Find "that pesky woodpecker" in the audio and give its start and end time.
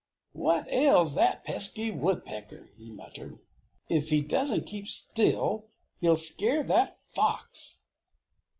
1.13-2.71